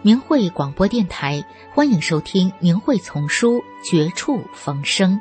[0.00, 1.44] 明慧广播电台，
[1.74, 5.14] 欢迎收听《明慧丛书·绝处逢生》。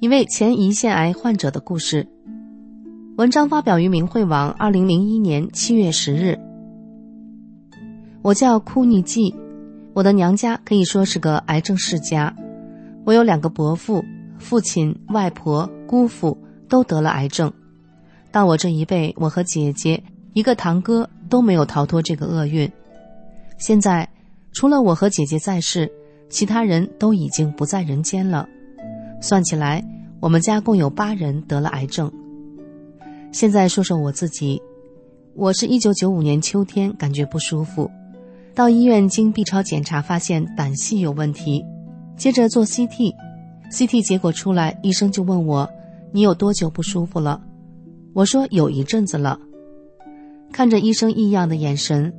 [0.00, 2.08] 一位前胰腺癌患者的故事。
[3.18, 6.38] 文章发表于明慧网，二零零一年七月十日。
[8.22, 9.34] 我叫库尼季。
[9.98, 12.32] 我的娘家可以说是个癌症世家，
[13.04, 14.04] 我有两个伯父，
[14.38, 17.52] 父亲、外婆、姑父都得了癌症。
[18.30, 20.00] 到我这一辈，我和姐姐、
[20.34, 22.70] 一个堂哥都没有逃脱这个厄运。
[23.58, 24.08] 现在，
[24.52, 25.90] 除了我和姐姐在世，
[26.30, 28.48] 其他人都已经不在人间了。
[29.20, 29.84] 算起来，
[30.20, 32.08] 我们家共有八人得了癌症。
[33.32, 34.62] 现在说说我自己，
[35.34, 37.90] 我是一九九五年秋天感觉不舒服。
[38.58, 41.64] 到医院经 B 超检查，发现胆系有问题，
[42.16, 45.70] 接着做 CT，CT 结果出来，医生就问我
[46.10, 47.40] ：“你有多久不舒服了？”
[48.14, 49.38] 我说：“有一阵子了。”
[50.50, 52.12] 看着医生异样的眼神，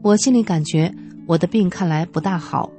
[0.00, 0.94] 我心里感觉
[1.26, 2.70] 我的病看来不大好。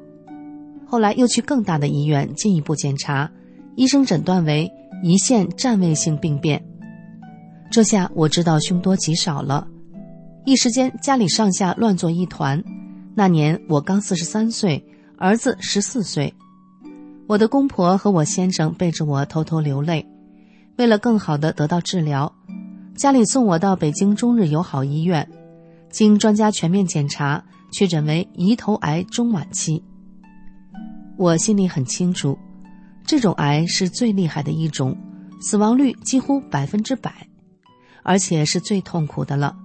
[0.88, 3.30] 后来又去更大的医院进一步检查，
[3.76, 4.72] 医生诊断为
[5.04, 6.64] 胰腺占位性病变。
[7.70, 9.68] 这下我知道凶多吉少了，
[10.46, 12.64] 一时间家里上下乱作一团。
[13.14, 14.86] 那年我刚四十三岁，
[15.18, 16.34] 儿子十四岁，
[17.28, 20.08] 我的公婆和我先生背着我偷偷流泪。
[20.78, 22.34] 为了更好的得到治疗，
[22.96, 25.30] 家里送我到北京中日友好医院，
[25.90, 29.84] 经专家全面检查，确诊为胰头癌中晚期。
[31.18, 32.40] 我心里很清楚，
[33.06, 34.98] 这种癌是最厉害的一种，
[35.42, 37.28] 死亡率几乎百分之百，
[38.04, 39.56] 而且是最痛苦的了。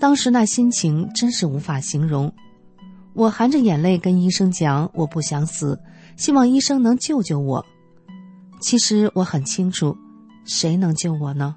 [0.00, 2.32] 当时那心情真是无法形容。
[3.16, 5.80] 我含着眼泪跟医生讲：“我不想死，
[6.18, 7.64] 希望医生能救救我。”
[8.60, 9.96] 其实我很清楚，
[10.44, 11.56] 谁能救我呢？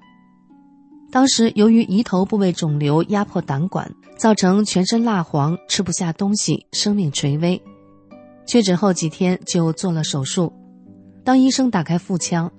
[1.12, 7.62] 当时由于胰头部位肿瘤压迫胆管，造成全身蜡黄，吃不下东西，生命垂危。
[8.46, 10.54] 确诊后几天就做了手术。
[11.26, 12.50] 当医生打开腹腔，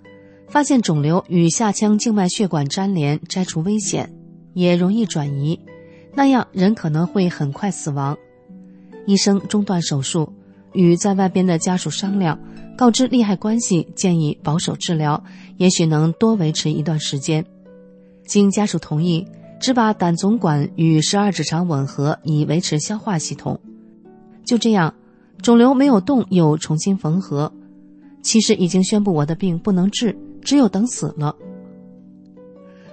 [0.47, 4.12] 发现肿瘤与下腔静脉血管粘连，摘除危险，
[4.53, 5.59] 也容易转移，
[6.15, 8.15] 那样人可能会很快死亡。
[9.06, 10.33] 医生中断手术，
[10.72, 12.38] 与在外边的家属商量，
[12.77, 15.22] 告知利害关系，建议保守治疗，
[15.56, 17.44] 也许能多维持一段时间。
[18.27, 19.27] 经家属同意，
[19.60, 23.59] 只把胆总管与十二指肠吻合，以维持消化系统。
[24.44, 24.94] 就这样，
[25.43, 27.53] 肿瘤没有动，又重新缝合。
[28.22, 31.34] 其实已经宣布我的病不能治，只有等死了。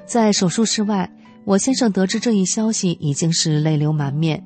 [0.06, 1.12] 在手术室外，
[1.44, 4.44] 我先生得知这一消息，已经是泪流满面。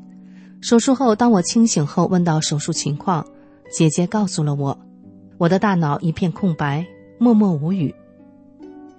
[0.62, 3.26] 手术后，当我清醒后，问到手术情况，
[3.72, 4.78] 姐姐告诉了我，
[5.40, 6.86] 我的大脑一片空白，
[7.18, 7.94] 默默无语。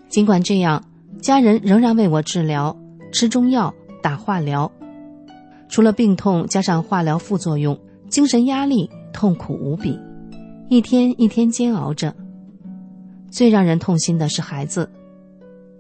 [0.09, 0.83] 尽管这样，
[1.21, 2.77] 家人仍然为我治疗，
[3.13, 3.73] 吃中药，
[4.03, 4.71] 打化疗。
[5.69, 7.79] 除了病痛，加上化疗副作用，
[8.09, 9.99] 精神压力痛苦无比，
[10.69, 12.13] 一天一天煎熬着。
[13.31, 14.91] 最让人痛心的是孩子。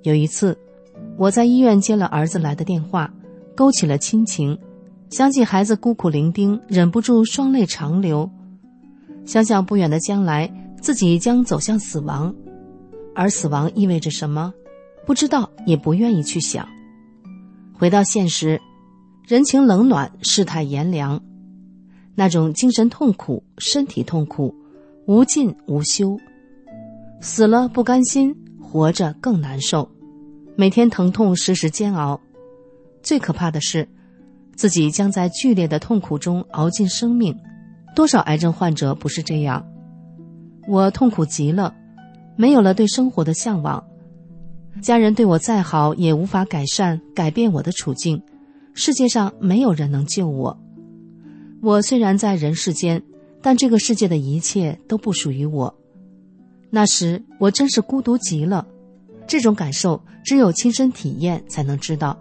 [0.03, 0.57] 有一次，
[1.19, 3.13] 我在医院接了儿子来的电话，
[3.57, 4.57] 勾起了亲情。
[5.13, 8.31] 想起孩子孤苦伶仃，忍不住双泪长流。
[9.27, 10.51] 想想不远的将来，
[10.81, 12.35] 自己将走向死亡，
[13.15, 14.55] 而死亡意味着什么，
[15.05, 16.67] 不知道，也不愿意去想。
[17.75, 18.59] 回到现实，
[19.27, 21.21] 人情冷暖，世态炎凉，
[22.15, 24.55] 那种精神痛苦、身体痛苦，
[25.05, 26.19] 无尽无休。
[27.21, 29.91] 死了不甘心，活着更难受，
[30.57, 32.19] 每天疼痛，时时煎熬。
[33.03, 33.87] 最可怕的是。
[34.55, 37.37] 自己将在剧烈的痛苦中熬尽生命，
[37.95, 39.67] 多少癌症患者不是这样？
[40.69, 41.75] 我痛苦极了，
[42.37, 43.83] 没有了对生活的向往，
[44.81, 48.23] 家人对我再好也无法改善改变我的处境，
[48.75, 50.59] 世界上没有人能救我。
[51.61, 53.03] 我虽然在人世间，
[53.41, 55.75] 但这个世界的一切都不属于我。
[56.71, 58.67] 那时我真是孤独极了，
[59.27, 62.19] 这种感受只有亲身体验才能知道。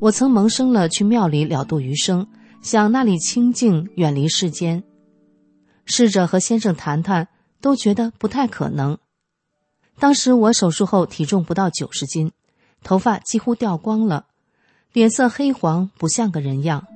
[0.00, 2.28] 我曾萌生了去庙里了度余生，
[2.62, 4.84] 想那里清静，远离世间。
[5.84, 7.26] 试着和先生谈谈，
[7.60, 8.96] 都觉得不太可能。
[9.98, 12.30] 当时我手术后体重不到九十斤，
[12.84, 14.26] 头发几乎掉光了，
[14.92, 16.86] 脸色黑黄，不像个人样。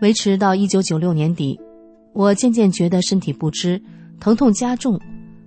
[0.00, 1.58] 维持到一九九六年底，
[2.12, 3.82] 我渐渐觉得身体不支，
[4.20, 5.00] 疼痛加重，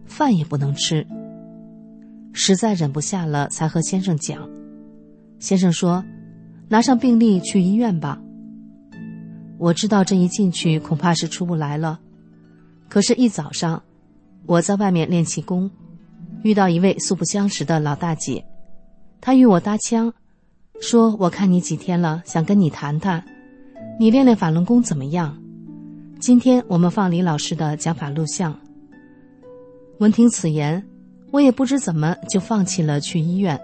[0.06, 1.08] 饭也不能吃。
[2.34, 4.55] 实在忍不下了，才和先生讲。
[5.40, 6.04] 先生说
[6.70, 8.22] ：“拿上病历去医院吧。”
[9.58, 12.00] 我知道这一进去恐怕是出不来了，
[12.90, 13.82] 可是，一早上，
[14.46, 15.72] 我在外面练气功，
[16.44, 18.46] 遇到一位素不相识的老大姐，
[19.22, 20.14] 她与我搭腔，
[20.82, 23.24] 说：“我看你几天了，想跟你谈谈，
[23.98, 25.38] 你练练法轮功怎么样？
[26.20, 28.58] 今天我们放李老师的讲法录像。”
[30.00, 30.86] 闻听此言，
[31.32, 33.58] 我也不知怎么就放弃了去医院，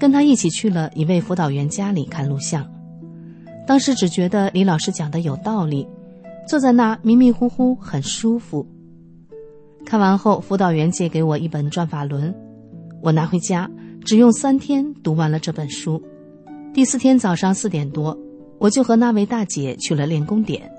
[0.00, 2.66] 跟他一起去了一位辅导员家里看录像。
[3.66, 5.86] 当时只觉得李老师讲的有道理，
[6.48, 8.66] 坐在那迷迷糊糊很舒服。
[9.84, 12.32] 看完后，辅导员借给我一本《转法轮》，
[13.02, 13.70] 我拿回家，
[14.02, 16.02] 只用三天读完了这本书。
[16.72, 18.18] 第四天早上四点多，
[18.58, 20.70] 我就和那位大姐去了练功点。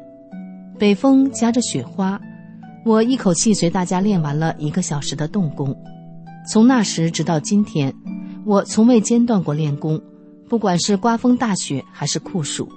[0.79, 2.19] 北风夹着雪花，
[2.83, 5.77] 我一口气随大家练完了一个小时的动功。
[6.49, 7.93] 从那时直到今天，
[8.43, 10.01] 我从未间断过练功，
[10.49, 12.67] 不管是刮风大雪还是酷暑。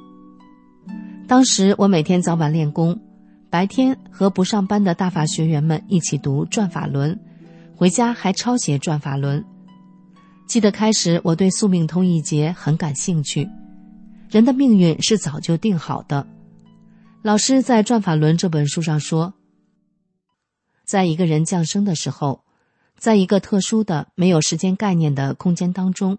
[1.27, 3.01] 当时我每天早晚练功，
[3.49, 7.17] 白天和不上班的大法学员们一起读《转法轮》，
[7.75, 9.41] 回家还抄写《转法轮》。
[10.47, 13.49] 记得开始我对宿命通一节很感兴趣，
[14.29, 16.27] 人的命运是早就定好的。
[17.23, 19.33] 老师在《转法轮》这本书上说，
[20.85, 22.44] 在一个人降生的时候，
[22.97, 26.19] 在一个特殊的没有时间概念的空间当中，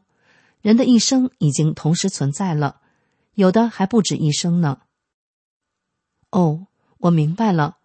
[0.62, 2.82] 人的一生已经同时存在了，
[3.34, 4.80] 有的还不止一生呢。
[6.32, 6.68] 哦，
[7.00, 7.78] 我明白了，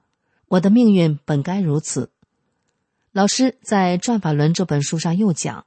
[0.48, 2.10] 我的命运本该如此。
[3.12, 5.66] 老师在《转法轮》这本书上又讲，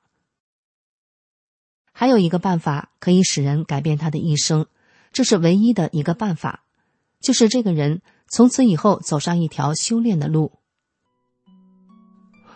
[1.92, 4.68] 还有一个办法可以使人改变他的一生，
[5.12, 6.64] 这是唯一的一个办法，
[7.20, 10.54] 就是这个人从此以后走上一条修炼的路。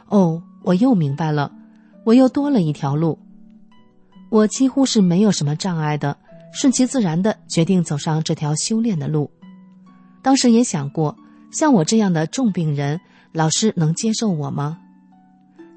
[0.07, 1.49] 哦，我又明白了，
[2.03, 3.17] 我又多了一条路，
[4.29, 6.17] 我几乎是没有什么障碍的，
[6.51, 9.31] 顺其自然的决定走上这条修炼的路。
[10.21, 11.15] 当时也想过，
[11.51, 12.99] 像我这样的重病人，
[13.31, 14.77] 老师能接受我吗？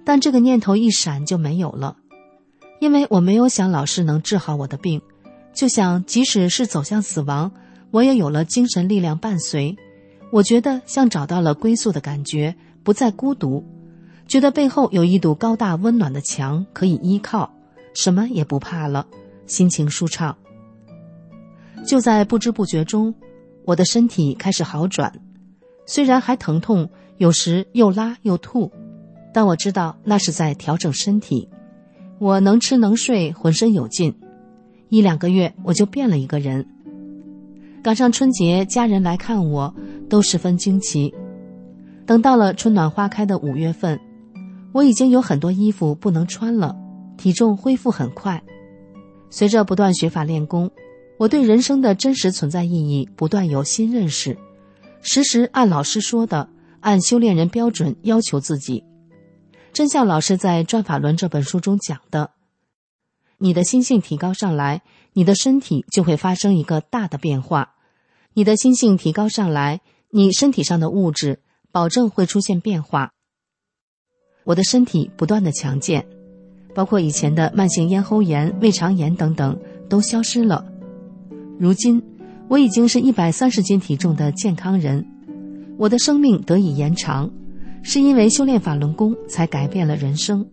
[0.05, 1.97] 但这个念头一闪就没有了，
[2.81, 5.01] 因为我没有想老师能治好我的病，
[5.55, 7.53] 就想即使是走向死亡，
[7.93, 9.77] 我也有了精神力量伴随。
[10.33, 13.65] 我觉得像找到了归宿的感觉，不再孤独，
[14.31, 17.51] 觉得背后有一堵高大温暖的墙可以依靠，
[17.95, 19.05] 什么也不怕了，
[19.49, 20.37] 心情舒畅。
[21.85, 23.13] 就在不知不觉中。
[23.65, 25.13] 我的身体开始好转，
[25.85, 26.89] 虽然还疼痛，
[27.19, 28.71] 有时又拉又吐，
[29.35, 31.49] 但我知道那是在调整身体。
[32.21, 34.15] 我能吃能睡，浑身有劲。
[34.91, 36.65] 一两个月我就变了一个人。
[37.83, 39.75] 赶上春节，家人来看我，
[40.09, 41.13] 都十分惊奇。
[42.07, 44.01] 等到了春暖花开的五月份，
[44.73, 46.77] 我已经有很多衣服不能穿了，
[47.17, 48.43] 体重恢复很快。
[49.31, 50.71] 随着不断学法练功。
[51.19, 54.39] 我对人生的真实存在意义不断有新认识，
[55.03, 56.49] 时时按老师说的，
[56.81, 58.83] 按修炼人标准要求自己。
[59.75, 62.31] 真像老师在《转法轮》这本书中讲的，
[63.37, 64.81] 你的心性提高上来，
[65.13, 67.75] 你的身体就会发生一个大的变化。
[68.33, 73.13] 你的心性提高上来，你身体上的物质保证会出现变化。
[74.45, 76.05] 我的身体不断的强健，
[76.75, 80.65] 包括以前的慢性咽喉炎、胃肠炎等等都消失了。
[81.59, 82.03] 如今，
[82.49, 85.07] 我已经是一百三十斤体重的健康人，
[85.79, 87.31] 我的生命得以延长，
[87.83, 90.49] 是因为修炼法轮功才改变了人生。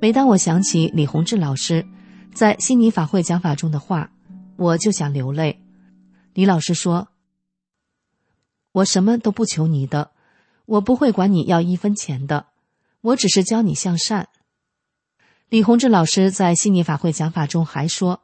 [0.00, 1.84] 每当我想起李洪志老师
[2.32, 4.10] 在悉尼法会讲法中的话，
[4.56, 5.60] 我就想流泪。
[6.32, 7.08] 李老师说
[8.72, 10.12] ：“我什么都不求你的，
[10.64, 12.46] 我不会管你要一分钱的，
[13.00, 14.28] 我只是教你向善。”
[15.48, 18.22] 李洪志老师在悉尼法会讲法中还说。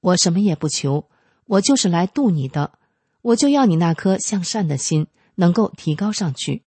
[0.00, 1.08] 我什么也不求，
[1.46, 2.78] 我就是来度你的，
[3.20, 6.62] 我就要你那颗向善的心能够提高上去。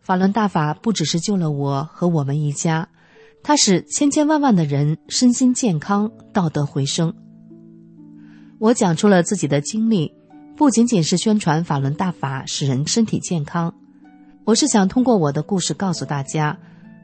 [0.00, 2.88] 法轮大法不只是救了我和我们一家，
[3.42, 7.14] 它使千千万万的人身心健康、道德回升。
[8.58, 10.14] 我讲出了自己的经历，
[10.56, 13.74] 不仅仅是宣传法轮大法使人身体健康，
[14.44, 16.58] 我是想通过我的故事告诉大家，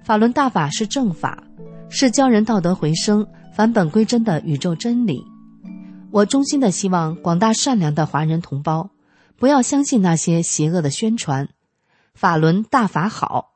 [0.04, 1.42] 法轮大法是正法，
[1.88, 5.25] 是教人道德回升、返本归真的宇宙真理。
[6.11, 8.90] 我衷心的希望广大善良的华人同胞，
[9.38, 11.49] 不要相信那些邪恶的宣传。
[12.14, 13.50] 法轮大法好。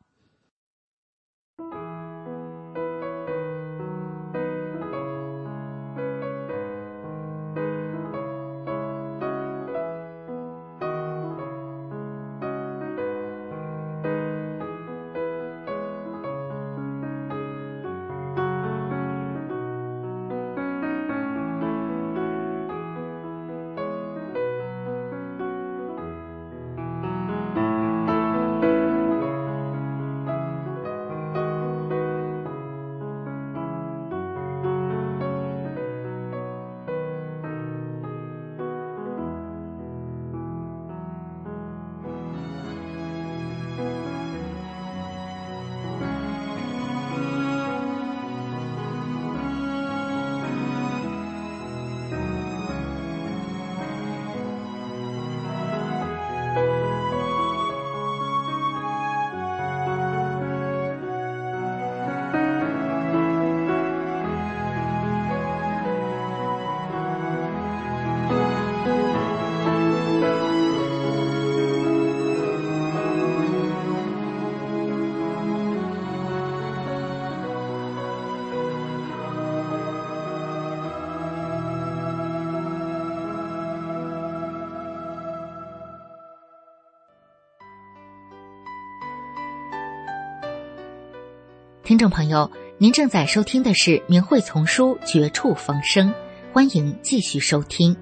[91.84, 96.08] 听众朋友，您正在收听的是《明慧丛书》《绝处逢生》，
[96.50, 97.94] 欢迎继续收听。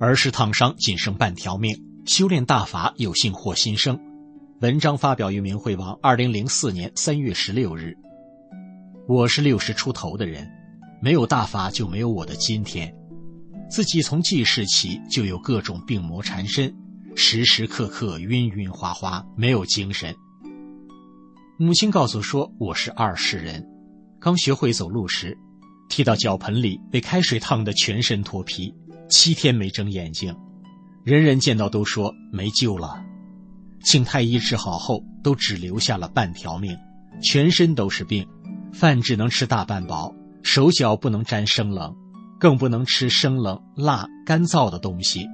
[0.00, 1.72] 儿时烫伤，仅剩半条命，
[2.04, 3.96] 修炼大法，有幸获新生。
[4.60, 7.96] 文章发表于明慧网，二零零四年三月十六日。
[9.08, 10.48] 我是六十出头的人，
[11.00, 12.94] 没有大法就没有我的今天。
[13.68, 16.72] 自己从记事起就有各种病魔缠身，
[17.16, 20.14] 时时刻刻晕晕花花，没有精神。
[21.58, 23.66] 母亲告诉说我是二世人，
[24.20, 25.36] 刚学会走路时，
[25.88, 28.72] 踢到脚盆里被开水烫得全身脱皮，
[29.10, 30.32] 七天没睁眼睛，
[31.02, 33.04] 人人见到都说没救了。
[33.82, 36.78] 请太医治好后，都只留下了半条命，
[37.20, 38.24] 全身都是病。
[38.72, 41.94] 饭只能吃大半饱，手脚不能沾生冷，
[42.40, 45.26] 更不能吃生冷、辣、干燥的东西。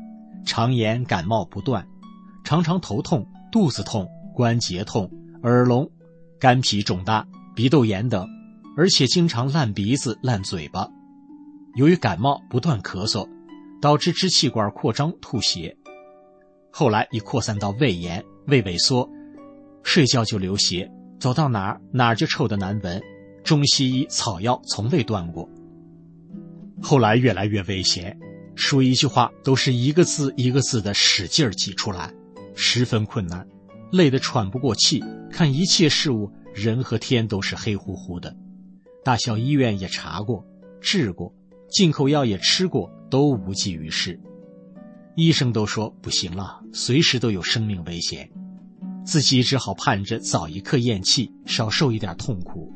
[0.44, 1.86] 常言感冒不断，
[2.44, 5.10] 常常头痛、肚子痛、关节痛、
[5.42, 5.88] 耳聋、
[6.38, 8.26] 肝脾肿大、鼻窦炎等，
[8.76, 10.88] 而且经常烂鼻子、烂嘴巴。
[11.74, 13.28] 由于感冒不断咳嗽，
[13.80, 15.76] 导致支气管扩张吐血，
[16.72, 19.08] 后来已扩散到胃炎、胃萎缩，
[19.82, 20.90] 睡觉就流血，
[21.20, 23.00] 走到哪儿哪儿就臭得难闻。
[23.44, 25.48] 中西医草药从未断过。
[26.80, 28.18] 后来越来越危险，
[28.54, 32.12] 说一句话都是一个字一个字的使劲儿挤出来，
[32.54, 33.46] 十分困难，
[33.90, 35.02] 累得喘不过气。
[35.30, 38.34] 看一切事物，人和天都是黑乎乎的。
[39.04, 40.44] 大小医院也查过、
[40.80, 41.34] 治过，
[41.70, 44.18] 进口药也吃过，都无济于事。
[45.16, 48.30] 医生都说不行了，随时都有生命危险，
[49.04, 52.72] 自己只好盼着早一刻咽气，少受一点痛苦。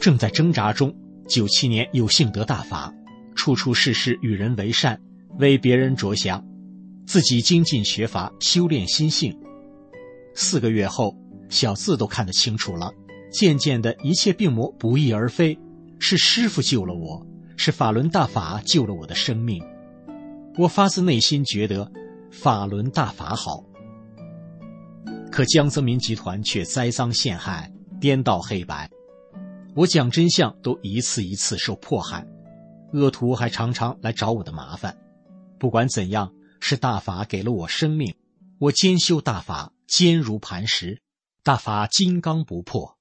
[0.00, 0.92] 正在挣扎中，
[1.28, 2.92] 九七年有幸得大法，
[3.34, 4.98] 处处事事与人为善，
[5.38, 6.42] 为别人着想，
[7.06, 9.38] 自己精进学法，修炼心性。
[10.34, 11.14] 四个月后，
[11.50, 12.90] 小字都看得清楚了。
[13.30, 15.56] 渐渐的，一切病魔不翼而飞，
[15.98, 17.24] 是师傅救了我，
[17.58, 19.62] 是法轮大法救了我的生命。
[20.56, 21.92] 我发自内心觉得，
[22.30, 23.62] 法轮大法好。
[25.30, 28.90] 可江泽民集团却栽赃陷害，颠倒黑白。
[29.76, 32.26] 我讲真相都一次一次受迫害，
[32.92, 34.96] 恶徒还常常来找我的麻烦。
[35.58, 38.14] 不管怎样，是大法给了我生命，
[38.58, 41.00] 我兼修大法，坚如磐石，
[41.44, 42.96] 大法金刚不破。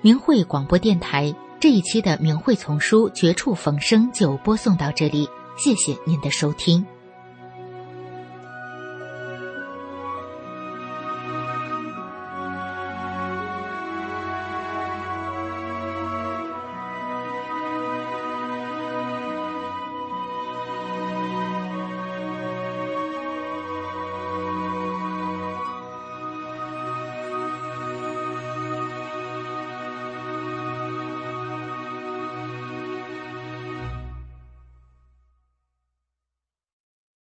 [0.00, 1.34] 明慧广播电台。
[1.60, 6.86] 这一期的《明慧丛书》绝处逢生就播送到这里，谢谢您的收听。